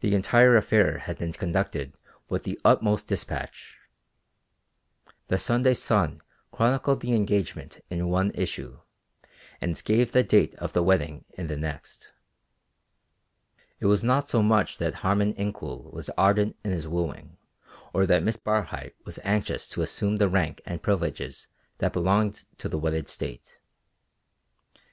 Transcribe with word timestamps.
The 0.00 0.16
entire 0.16 0.56
affair 0.56 0.98
had 0.98 1.16
been 1.16 1.32
conducted 1.32 1.92
with 2.28 2.42
the 2.42 2.58
utmost 2.64 3.06
dispatch. 3.06 3.76
The 5.28 5.38
Sunday 5.38 5.74
Sun 5.74 6.20
chronicled 6.50 7.00
the 7.00 7.12
engagement 7.12 7.78
in 7.90 8.08
one 8.08 8.32
issue, 8.34 8.80
and 9.60 9.80
gave 9.84 10.10
the 10.10 10.24
date 10.24 10.56
of 10.56 10.72
the 10.72 10.82
wedding 10.82 11.26
in 11.34 11.46
the 11.46 11.56
next. 11.56 12.10
It 13.78 13.86
was 13.86 14.02
not 14.02 14.26
so 14.26 14.42
much 14.42 14.78
that 14.78 14.94
Harmon 14.94 15.32
Incoul 15.34 15.92
was 15.92 16.10
ardent 16.18 16.56
in 16.64 16.72
his 16.72 16.88
wooing 16.88 17.36
or 17.92 18.06
that 18.06 18.24
Miss 18.24 18.36
Barhyte 18.36 18.96
was 19.04 19.20
anxious 19.22 19.68
to 19.68 19.82
assume 19.82 20.16
the 20.16 20.28
rank 20.28 20.60
and 20.66 20.82
privileges 20.82 21.46
that 21.78 21.92
belong 21.92 22.34
to 22.58 22.68
the 22.68 22.80
wedded 22.80 23.08
state. 23.08 23.60